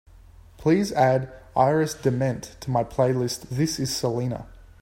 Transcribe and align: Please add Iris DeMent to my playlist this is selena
Please 0.57 0.91
add 0.93 1.31
Iris 1.55 1.93
DeMent 1.93 2.59
to 2.61 2.71
my 2.71 2.83
playlist 2.83 3.49
this 3.49 3.77
is 3.79 3.95
selena 3.95 4.47